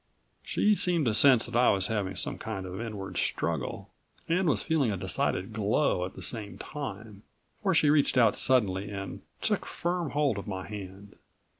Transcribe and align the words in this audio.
She 0.41 0.73
seemed 0.73 1.05
to 1.05 1.13
sense 1.13 1.45
that 1.45 1.55
I 1.55 1.69
was 1.69 1.85
having 1.85 2.15
some 2.15 2.39
kind 2.39 2.65
of 2.65 2.81
inward 2.81 3.17
struggle, 3.19 3.91
and 4.27 4.49
was 4.49 4.63
feeling 4.63 4.91
a 4.91 4.97
decided 4.97 5.53
glow 5.53 6.05
at 6.05 6.15
the 6.15 6.23
same 6.23 6.57
time, 6.57 7.21
for 7.61 7.75
she 7.75 7.91
reached 7.91 8.17
out 8.17 8.35
suddenly 8.35 8.89
and 8.89 9.21
took 9.41 9.63
firm 9.67 10.09
hold 10.09 10.39
of 10.39 10.47
my 10.47 10.67
hand. 10.67 11.17